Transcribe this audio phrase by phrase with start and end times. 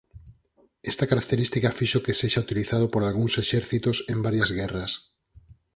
[0.91, 4.91] Esta característica fixo que sexa utilizado por algúns exércitos en varias guerras.